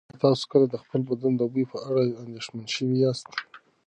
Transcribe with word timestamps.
ایا 0.09 0.21
تاسو 0.25 0.43
کله 0.51 0.65
د 0.69 0.75
خپل 0.83 1.01
بدن 1.09 1.33
د 1.37 1.41
بوی 1.51 1.65
په 1.71 1.77
اړه 1.87 2.01
اندېښمن 2.23 2.65
شوي 2.75 2.97
یاست؟ 3.03 3.27